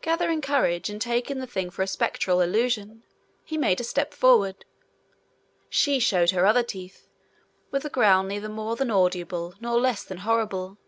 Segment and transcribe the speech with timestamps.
[0.00, 3.02] Gathering courage, and taking the thing for a spectral illusion,
[3.44, 4.64] he made a step forward.
[5.68, 7.08] She showed her other teeth,
[7.72, 10.78] with a growl neither more than audible nor less than horrible.